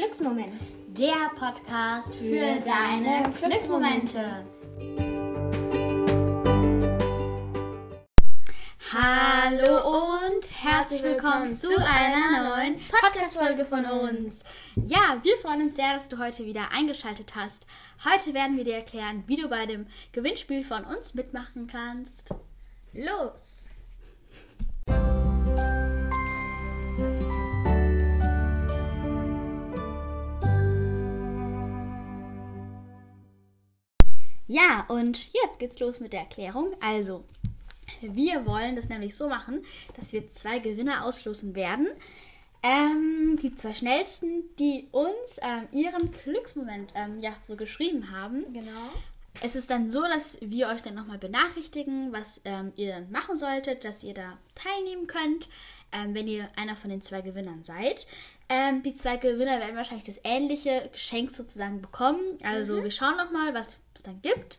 Glücksmoment. 0.00 0.54
Der 0.98 1.30
Podcast 1.38 2.16
für 2.16 2.58
deine 2.64 3.30
Glücksmomente. 3.38 4.46
Hallo 8.90 10.06
und 10.06 10.42
herzlich 10.50 11.02
willkommen 11.02 11.54
zu 11.54 11.68
einer 11.76 12.48
neuen 12.48 12.80
Podcast-Folge 12.88 13.66
von 13.66 13.84
uns. 13.84 14.42
Ja, 14.76 15.20
wir 15.22 15.36
freuen 15.36 15.66
uns 15.66 15.76
sehr, 15.76 15.92
dass 15.92 16.08
du 16.08 16.16
heute 16.16 16.46
wieder 16.46 16.72
eingeschaltet 16.72 17.34
hast. 17.34 17.66
Heute 18.02 18.32
werden 18.32 18.56
wir 18.56 18.64
dir 18.64 18.76
erklären, 18.76 19.24
wie 19.26 19.36
du 19.36 19.48
bei 19.50 19.66
dem 19.66 19.86
Gewinnspiel 20.12 20.64
von 20.64 20.82
uns 20.84 21.12
mitmachen 21.12 21.66
kannst. 21.66 22.30
Los! 22.94 23.69
Ja, 34.50 34.84
und 34.88 35.32
jetzt 35.32 35.60
geht's 35.60 35.78
los 35.78 36.00
mit 36.00 36.12
der 36.12 36.22
Erklärung. 36.22 36.74
Also, 36.80 37.22
wir 38.00 38.44
wollen 38.46 38.74
das 38.74 38.88
nämlich 38.88 39.14
so 39.14 39.28
machen, 39.28 39.64
dass 39.96 40.12
wir 40.12 40.28
zwei 40.32 40.58
Gewinner 40.58 41.04
auslosen 41.04 41.54
werden. 41.54 41.86
Ähm, 42.60 43.38
die 43.40 43.54
zwei 43.54 43.72
schnellsten, 43.72 44.42
die 44.58 44.88
uns 44.90 45.38
ähm, 45.40 45.68
ihren 45.70 46.10
Glücksmoment 46.10 46.90
ähm, 46.96 47.20
ja, 47.20 47.32
so 47.44 47.54
geschrieben 47.54 48.10
haben. 48.10 48.52
Genau. 48.52 48.90
Es 49.40 49.54
ist 49.54 49.70
dann 49.70 49.92
so, 49.92 50.02
dass 50.02 50.36
wir 50.40 50.66
euch 50.66 50.82
dann 50.82 50.96
nochmal 50.96 51.18
benachrichtigen, 51.18 52.12
was 52.12 52.40
ähm, 52.44 52.72
ihr 52.74 52.88
dann 52.88 53.12
machen 53.12 53.36
solltet, 53.36 53.84
dass 53.84 54.02
ihr 54.02 54.14
da 54.14 54.36
teilnehmen 54.56 55.06
könnt, 55.06 55.48
ähm, 55.92 56.12
wenn 56.12 56.26
ihr 56.26 56.48
einer 56.56 56.74
von 56.74 56.90
den 56.90 57.02
zwei 57.02 57.20
Gewinnern 57.20 57.62
seid. 57.62 58.04
Ähm, 58.52 58.82
die 58.82 58.94
zwei 58.94 59.16
Gewinner 59.16 59.60
werden 59.60 59.76
wahrscheinlich 59.76 60.04
das 60.04 60.18
ähnliche 60.24 60.90
Geschenk 60.92 61.30
sozusagen 61.30 61.80
bekommen. 61.80 62.36
Also 62.42 62.82
wir 62.82 62.90
schauen 62.90 63.16
nochmal, 63.16 63.54
was 63.54 63.78
es 63.94 64.02
dann 64.02 64.20
gibt. 64.22 64.58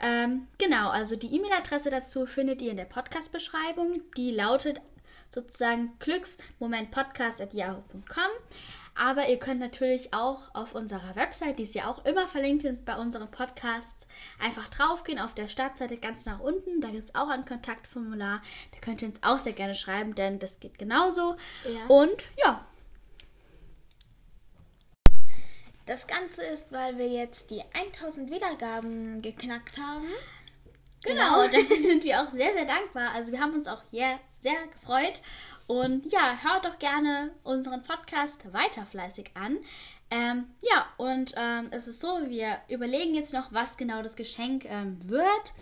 Ähm, 0.00 0.48
genau, 0.58 0.90
also 0.90 1.16
die 1.16 1.34
E-Mail-Adresse 1.34 1.88
dazu 1.88 2.26
findet 2.26 2.60
ihr 2.60 2.72
in 2.72 2.76
der 2.76 2.84
Podcast-Beschreibung. 2.84 4.02
Die 4.18 4.32
lautet 4.32 4.82
sozusagen 5.30 5.98
glücksmomentpodcast.yahoo.com. 5.98 8.30
Aber 8.94 9.28
ihr 9.28 9.38
könnt 9.38 9.60
natürlich 9.60 10.12
auch 10.12 10.54
auf 10.54 10.74
unserer 10.74 11.16
Website, 11.16 11.58
die 11.58 11.62
ist 11.62 11.74
ja 11.74 11.90
auch 11.90 12.04
immer 12.04 12.28
verlinkt 12.28 12.84
bei 12.84 12.94
unseren 12.96 13.30
Podcasts, 13.30 14.06
einfach 14.38 14.68
draufgehen 14.68 15.18
auf 15.18 15.34
der 15.34 15.48
Startseite 15.48 15.96
ganz 15.96 16.26
nach 16.26 16.40
unten. 16.40 16.82
Da 16.82 16.90
gibt 16.90 17.08
es 17.08 17.14
auch 17.14 17.28
ein 17.28 17.46
Kontaktformular. 17.46 18.42
Da 18.72 18.78
könnt 18.80 19.00
ihr 19.00 19.08
uns 19.08 19.22
auch 19.22 19.38
sehr 19.38 19.54
gerne 19.54 19.74
schreiben, 19.74 20.14
denn 20.14 20.38
das 20.38 20.60
geht 20.60 20.78
genauso. 20.78 21.36
Ja. 21.64 21.86
Und 21.88 22.22
ja, 22.36 22.66
Das 25.92 26.06
Ganze 26.06 26.42
ist, 26.42 26.72
weil 26.72 26.96
wir 26.96 27.06
jetzt 27.06 27.50
die 27.50 27.60
1000 27.74 28.30
Wiedergaben 28.30 29.20
geknackt 29.20 29.76
haben. 29.76 30.06
Genau, 31.02 31.42
dafür 31.52 31.76
sind 31.76 32.02
wir 32.02 32.22
auch 32.22 32.30
sehr, 32.30 32.50
sehr 32.54 32.64
dankbar. 32.64 33.10
Also 33.14 33.30
wir 33.30 33.38
haben 33.38 33.52
uns 33.52 33.68
auch 33.68 33.82
sehr, 33.90 34.18
sehr 34.40 34.54
gefreut. 34.68 35.20
Und 35.66 36.10
ja, 36.10 36.38
hört 36.42 36.64
doch 36.64 36.78
gerne 36.78 37.30
unseren 37.42 37.82
Podcast 37.82 38.50
weiter 38.54 38.86
fleißig 38.86 39.32
an. 39.34 39.58
Ähm, 40.10 40.46
ja, 40.62 40.86
und 40.96 41.34
ähm, 41.36 41.68
es 41.72 41.86
ist 41.86 42.00
so, 42.00 42.20
wir 42.26 42.56
überlegen 42.68 43.14
jetzt 43.14 43.34
noch, 43.34 43.52
was 43.52 43.76
genau 43.76 44.00
das 44.00 44.16
Geschenk 44.16 44.64
ähm, 44.64 44.98
wird. 45.10 45.52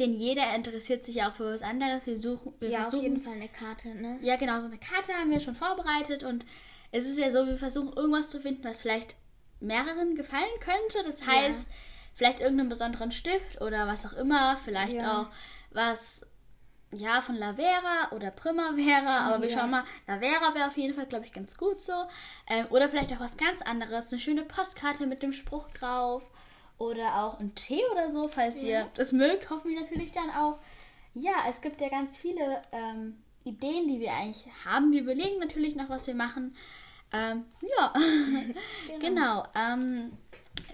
Denn 0.00 0.14
jeder 0.14 0.52
interessiert 0.52 1.04
sich 1.04 1.14
ja 1.14 1.30
auch 1.30 1.36
für 1.36 1.54
was 1.54 1.62
anderes. 1.62 2.06
Wir 2.06 2.18
suchen, 2.18 2.54
wir 2.58 2.70
Ja, 2.70 2.78
auf 2.78 2.82
versuchen, 2.86 3.02
jeden 3.04 3.20
Fall 3.20 3.34
eine 3.34 3.48
Karte, 3.48 3.94
ne? 3.94 4.18
ja, 4.20 4.34
genau, 4.34 4.58
so 4.58 4.66
eine 4.66 4.78
Karte 4.78 5.12
haben 5.12 5.30
wir 5.30 5.38
schon 5.38 5.54
vorbereitet 5.54 6.24
und 6.24 6.44
es 6.90 7.06
ist 7.06 7.18
ja 7.18 7.30
so, 7.30 7.46
wir 7.46 7.56
versuchen 7.56 7.92
irgendwas 7.92 8.30
zu 8.30 8.40
finden, 8.40 8.64
was 8.64 8.82
vielleicht 8.82 9.14
mehreren 9.60 10.14
gefallen 10.14 10.44
könnte. 10.60 11.08
Das 11.08 11.26
heißt, 11.26 11.66
vielleicht 12.14 12.40
irgendeinen 12.40 12.68
besonderen 12.68 13.12
Stift 13.12 13.60
oder 13.60 13.86
was 13.86 14.06
auch 14.06 14.12
immer, 14.14 14.56
vielleicht 14.64 14.94
Ja. 14.94 15.22
auch 15.22 15.26
was 15.70 16.26
ja 16.92 17.22
von 17.22 17.36
Lavera 17.36 18.10
oder 18.10 18.30
Primavera, 18.32 19.20
aber 19.20 19.42
wir 19.42 19.48
Ja. 19.48 19.60
schauen 19.60 19.70
mal, 19.70 19.84
Lavera 20.08 20.54
wäre 20.54 20.66
auf 20.66 20.76
jeden 20.76 20.92
Fall, 20.92 21.06
glaube 21.06 21.24
ich, 21.24 21.32
ganz 21.32 21.56
gut 21.56 21.80
so. 21.80 21.92
Ähm, 22.48 22.66
oder 22.70 22.88
vielleicht 22.88 23.12
auch 23.12 23.20
was 23.20 23.36
ganz 23.36 23.62
anderes, 23.62 24.10
eine 24.10 24.20
schöne 24.20 24.42
Postkarte 24.42 25.06
mit 25.06 25.22
dem 25.22 25.32
Spruch 25.32 25.68
drauf 25.70 26.22
oder 26.78 27.22
auch 27.22 27.38
ein 27.38 27.54
Tee 27.54 27.82
oder 27.92 28.12
so, 28.12 28.26
falls 28.26 28.62
ihr 28.62 28.88
das 28.94 29.12
mögt, 29.12 29.50
hoffen 29.50 29.70
wir 29.70 29.80
natürlich 29.80 30.10
dann 30.12 30.30
auch. 30.30 30.58
Ja, 31.14 31.32
es 31.48 31.60
gibt 31.60 31.80
ja 31.80 31.88
ganz 31.88 32.16
viele 32.16 32.62
ähm, 32.72 33.22
Ideen, 33.44 33.86
die 33.88 34.00
wir 34.00 34.12
eigentlich 34.12 34.46
haben. 34.64 34.90
Wir 34.92 35.02
überlegen 35.02 35.38
natürlich 35.38 35.76
noch, 35.76 35.88
was 35.88 36.06
wir 36.06 36.14
machen. 36.14 36.56
Ähm, 37.12 37.44
ja, 37.60 37.92
genau. 39.00 39.44
ähm, 39.54 40.12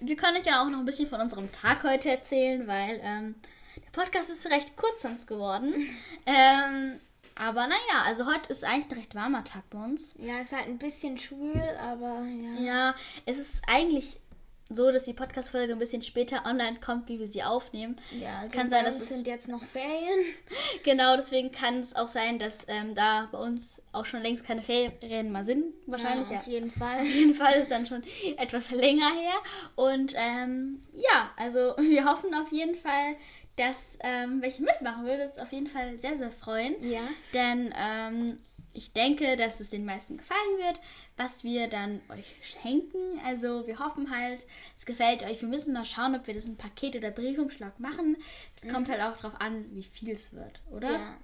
wir 0.00 0.16
können 0.16 0.36
euch 0.38 0.46
ja 0.46 0.62
auch 0.62 0.68
noch 0.68 0.78
ein 0.78 0.84
bisschen 0.84 1.08
von 1.08 1.20
unserem 1.20 1.50
Tag 1.52 1.82
heute 1.84 2.10
erzählen, 2.10 2.66
weil 2.66 3.00
ähm, 3.02 3.34
der 3.76 3.90
Podcast 3.90 4.30
ist 4.30 4.46
recht 4.46 4.76
kurz 4.76 5.02
sonst 5.02 5.26
geworden. 5.26 5.74
ähm, 6.26 7.00
aber 7.38 7.66
naja, 7.66 8.04
also 8.06 8.26
heute 8.26 8.50
ist 8.50 8.64
eigentlich 8.64 8.90
ein 8.90 8.98
recht 8.98 9.14
warmer 9.14 9.44
Tag 9.44 9.68
bei 9.70 9.78
uns. 9.78 10.14
Ja, 10.18 10.38
ist 10.38 10.52
halt 10.52 10.66
ein 10.66 10.78
bisschen 10.78 11.18
schwül, 11.18 11.62
aber 11.80 12.24
ja. 12.24 12.60
Ja, 12.60 12.94
es 13.26 13.38
ist 13.38 13.62
eigentlich 13.66 14.20
so, 14.68 14.90
dass 14.90 15.04
die 15.04 15.12
Podcast-Folge 15.12 15.72
ein 15.74 15.78
bisschen 15.78 16.02
später 16.02 16.44
online 16.44 16.78
kommt, 16.84 17.08
wie 17.08 17.18
wir 17.20 17.28
sie 17.28 17.42
aufnehmen. 17.42 17.96
Ja, 18.20 18.40
also 18.40 18.58
Kann 18.58 18.68
sein, 18.68 18.84
dass 18.84 18.98
es- 18.98 19.08
sind 19.08 19.26
jetzt 19.26 19.48
noch 19.48 19.62
Ferien. 19.62 20.20
Genau, 20.84 21.16
deswegen 21.16 21.50
kann 21.52 21.80
es 21.80 21.94
auch 21.96 22.08
sein, 22.08 22.38
dass 22.38 22.58
ähm, 22.68 22.94
da 22.94 23.28
bei 23.32 23.38
uns 23.38 23.82
auch 23.92 24.04
schon 24.04 24.22
längst 24.22 24.44
keine 24.44 24.62
Ferien 24.62 25.32
mehr 25.32 25.44
sind. 25.44 25.64
Wahrscheinlich, 25.86 26.28
ja, 26.28 26.34
ja. 26.34 26.40
auf 26.40 26.46
jeden 26.46 26.70
Fall. 26.70 27.00
Auf 27.00 27.06
jeden 27.06 27.34
Fall 27.34 27.54
ist 27.60 27.70
dann 27.70 27.86
schon 27.86 28.02
etwas 28.36 28.70
länger 28.70 29.10
her. 29.12 29.34
Und 29.74 30.14
ähm, 30.16 30.82
ja, 30.92 31.30
also 31.36 31.74
wir 31.78 32.04
hoffen 32.04 32.34
auf 32.34 32.52
jeden 32.52 32.74
Fall, 32.76 33.16
dass 33.56 33.98
ähm, 34.00 34.42
welche 34.42 34.62
mitmachen 34.62 35.04
würde, 35.04 35.28
uns 35.28 35.38
auf 35.38 35.50
jeden 35.52 35.66
Fall 35.66 35.98
sehr, 36.00 36.18
sehr 36.18 36.30
freuen. 36.30 36.74
Ja. 36.80 37.02
Denn 37.32 37.74
ähm, 37.76 38.38
ich 38.76 38.92
denke, 38.92 39.36
dass 39.36 39.60
es 39.60 39.70
den 39.70 39.84
meisten 39.84 40.18
gefallen 40.18 40.58
wird, 40.58 40.80
was 41.16 41.44
wir 41.44 41.68
dann 41.68 42.00
euch 42.08 42.36
schenken. 42.42 43.20
Also 43.24 43.66
wir 43.66 43.78
hoffen 43.78 44.10
halt, 44.10 44.46
es 44.78 44.86
gefällt 44.86 45.22
euch. 45.22 45.40
Wir 45.40 45.48
müssen 45.48 45.72
mal 45.72 45.84
schauen, 45.84 46.14
ob 46.14 46.26
wir 46.26 46.34
das 46.34 46.44
in 46.44 46.56
Paket 46.56 46.96
oder 46.96 47.10
Briefumschlag 47.10 47.80
machen. 47.80 48.16
Es 48.56 48.68
kommt 48.68 48.88
halt 48.88 49.00
auch 49.00 49.16
darauf 49.16 49.40
an, 49.40 49.64
wie 49.74 49.82
viel 49.82 50.10
es 50.10 50.32
wird, 50.32 50.60
oder? 50.70 50.90
Ja. 50.90 51.16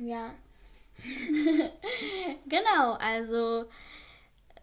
Ja. 0.00 0.34
Genau, 2.46 2.92
also 2.92 3.68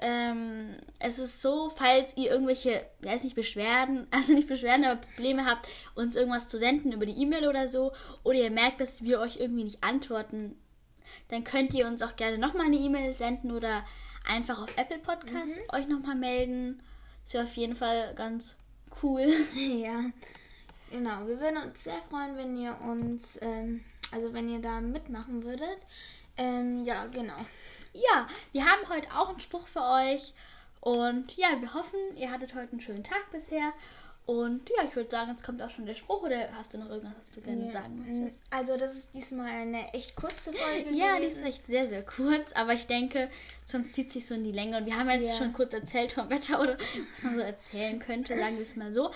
ähm, 0.00 0.76
es 0.98 1.18
ist 1.18 1.42
so, 1.42 1.70
falls 1.74 2.16
ihr 2.16 2.30
irgendwelche, 2.30 2.86
weiß 3.00 3.24
nicht, 3.24 3.34
Beschwerden, 3.34 4.06
also 4.10 4.32
nicht 4.32 4.48
Beschwerden, 4.48 4.84
aber 4.84 5.00
Probleme 5.00 5.44
habt, 5.44 5.66
uns 5.94 6.16
irgendwas 6.16 6.48
zu 6.48 6.58
senden 6.58 6.92
über 6.92 7.06
die 7.06 7.20
E-Mail 7.20 7.48
oder 7.48 7.68
so, 7.68 7.92
oder 8.22 8.38
ihr 8.38 8.50
merkt, 8.50 8.80
dass 8.80 9.02
wir 9.02 9.20
euch 9.20 9.38
irgendwie 9.38 9.64
nicht 9.64 9.82
antworten, 9.82 10.56
dann 11.28 11.44
könnt 11.44 11.74
ihr 11.74 11.86
uns 11.86 12.02
auch 12.02 12.16
gerne 12.16 12.38
nochmal 12.38 12.66
eine 12.66 12.76
E-Mail 12.76 13.14
senden 13.14 13.50
oder 13.50 13.84
einfach 14.26 14.60
auf 14.60 14.76
Apple 14.76 14.98
Podcast 14.98 15.58
euch 15.72 15.86
nochmal 15.88 16.16
melden. 16.16 16.82
Das 17.24 17.34
wäre 17.34 17.44
auf 17.44 17.56
jeden 17.56 17.76
Fall 17.76 18.14
ganz 18.14 18.56
cool. 19.02 19.26
Ja, 19.54 20.04
genau. 20.90 21.26
Wir 21.26 21.40
würden 21.40 21.58
uns 21.58 21.84
sehr 21.84 22.00
freuen, 22.10 22.36
wenn 22.36 22.56
ihr 22.56 22.78
uns, 22.80 23.38
ähm, 23.42 23.84
also 24.12 24.32
wenn 24.32 24.48
ihr 24.48 24.60
da 24.60 24.80
mitmachen 24.80 25.42
würdet. 25.42 25.78
Ähm, 26.36 26.84
ja, 26.84 27.06
genau. 27.06 27.38
Ja, 27.92 28.28
wir 28.52 28.64
haben 28.64 28.88
heute 28.88 29.08
auch 29.14 29.30
einen 29.30 29.40
Spruch 29.40 29.66
für 29.66 29.82
euch. 29.82 30.34
Und 30.80 31.36
ja, 31.36 31.48
wir 31.60 31.74
hoffen, 31.74 31.98
ihr 32.16 32.30
hattet 32.30 32.54
heute 32.54 32.72
einen 32.72 32.80
schönen 32.80 33.04
Tag 33.04 33.30
bisher. 33.32 33.72
Und 34.28 34.68
ja, 34.76 34.84
ich 34.86 34.94
würde 34.94 35.08
sagen, 35.10 35.30
jetzt 35.30 35.42
kommt 35.42 35.62
auch 35.62 35.70
schon 35.70 35.86
der 35.86 35.94
Spruch. 35.94 36.22
Oder 36.22 36.50
hast 36.52 36.74
du 36.74 36.78
noch 36.78 36.90
irgendwas, 36.90 37.14
was 37.18 37.30
du 37.30 37.40
gerne 37.40 37.72
sagen 37.72 37.98
möchtest? 38.20 38.44
Also 38.50 38.76
das 38.76 38.94
ist 38.94 39.14
diesmal 39.14 39.46
eine 39.48 39.94
echt 39.94 40.14
kurze 40.16 40.52
Folge 40.52 40.90
Ja, 40.94 41.16
die 41.18 41.24
ist 41.24 41.36
gewesen. 41.38 41.46
echt 41.46 41.66
sehr, 41.66 41.88
sehr 41.88 42.02
kurz. 42.04 42.52
Aber 42.52 42.74
ich 42.74 42.86
denke, 42.86 43.30
sonst 43.64 43.94
zieht 43.94 44.12
sich 44.12 44.26
so 44.26 44.34
in 44.34 44.44
die 44.44 44.52
Länge. 44.52 44.76
Und 44.76 44.84
wir 44.84 44.98
haben 44.98 45.08
jetzt 45.08 45.30
Ja. 45.30 45.36
schon 45.38 45.54
kurz 45.54 45.72
erzählt 45.72 46.12
vom 46.12 46.28
Wetter 46.28 46.60
oder 46.60 46.76
was 46.78 47.22
man 47.22 47.36
so 47.36 47.40
erzählen 47.40 47.98
könnte, 48.00 48.36
sagen 48.36 48.56
wir 48.58 48.64
es 48.64 48.76
mal 48.76 48.92
so. 48.92 49.10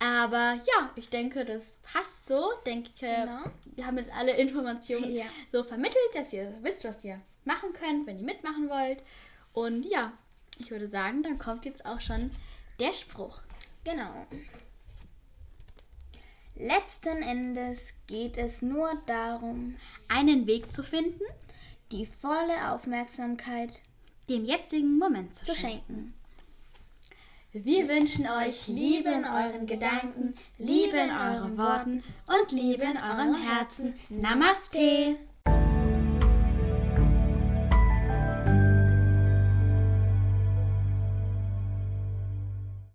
Aber 0.00 0.54
ja, 0.66 0.90
ich 0.96 1.10
denke, 1.10 1.44
das 1.44 1.76
passt 1.84 2.26
so. 2.26 2.50
Denke, 2.66 2.90
Genau. 2.98 3.44
wir 3.76 3.86
haben 3.86 3.98
jetzt 3.98 4.12
alle 4.12 4.36
Informationen 4.36 5.14
Ja. 5.14 5.26
so 5.52 5.62
vermittelt, 5.62 5.96
dass 6.12 6.32
ihr 6.32 6.52
wisst, 6.62 6.82
was 6.84 7.04
ihr 7.04 7.20
machen 7.44 7.72
könnt, 7.72 8.04
wenn 8.08 8.18
ihr 8.18 8.24
mitmachen 8.24 8.68
wollt. 8.68 8.98
Und 9.52 9.84
ja, 9.84 10.12
ich 10.58 10.72
würde 10.72 10.88
sagen, 10.88 11.22
dann 11.22 11.38
kommt 11.38 11.64
jetzt 11.66 11.86
auch 11.86 12.00
schon 12.00 12.32
der 12.80 12.92
Spruch. 12.92 13.42
Genau. 13.86 14.26
Letzten 16.56 17.22
Endes 17.22 17.94
geht 18.08 18.36
es 18.36 18.60
nur 18.60 18.90
darum, 19.06 19.76
Einen 20.08 20.48
Weg 20.48 20.72
zu 20.72 20.82
finden, 20.82 21.22
die 21.92 22.06
volle 22.06 22.72
Aufmerksamkeit 22.72 23.82
dem 24.28 24.44
jetzigen 24.44 24.98
Moment 24.98 25.36
zu, 25.36 25.44
zu 25.44 25.54
schenken. 25.54 26.14
schenken. 27.52 27.64
Wir 27.64 27.88
wünschen 27.88 28.26
euch 28.26 28.66
Liebe 28.66 29.08
in 29.08 29.24
euren 29.24 29.68
Gedanken, 29.68 30.34
Liebe 30.58 30.96
in 30.96 31.10
euren 31.10 31.56
Worten 31.56 32.02
und 32.26 32.50
Liebe 32.50 32.82
in 32.82 32.96
eurem 32.96 33.36
Herzen. 33.36 33.94
Namaste. 34.08 35.16